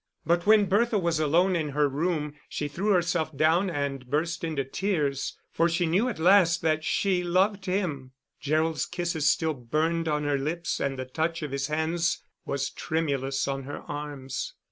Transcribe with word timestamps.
But 0.25 0.47
when 0.47 0.65
Bertha 0.65 0.97
was 0.97 1.19
alone 1.19 1.55
in 1.55 1.69
her 1.69 1.87
room, 1.87 2.33
she 2.49 2.67
threw 2.67 2.89
herself 2.89 3.37
down 3.37 3.69
and 3.69 4.07
burst 4.09 4.43
into 4.43 4.63
tears. 4.63 5.37
For 5.51 5.69
she 5.69 5.85
knew 5.85 6.09
at 6.09 6.17
last 6.17 6.63
that 6.63 6.83
she 6.83 7.23
loved 7.23 7.67
him; 7.67 8.13
Gerald's 8.39 8.87
kisses 8.87 9.29
still 9.29 9.53
burned 9.53 10.07
on 10.07 10.23
her 10.23 10.39
lips 10.39 10.79
and 10.79 10.97
the 10.97 11.05
touch 11.05 11.43
of 11.43 11.51
his 11.51 11.67
hands 11.67 12.23
was 12.47 12.71
tremulous 12.71 13.47
on 13.47 13.65
her 13.65 13.81
arms. 13.83 14.55